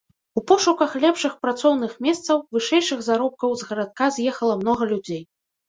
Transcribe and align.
У 0.39 0.41
пошуках 0.51 0.95
лепшых 1.03 1.35
працоўных 1.43 1.93
месцаў, 2.07 2.41
вышэйшых 2.59 2.99
заробкаў 3.11 3.49
з 3.63 3.71
гарадка 3.71 4.11
з'ехала 4.19 4.59
многа 4.67 4.93
людзей. 4.97 5.25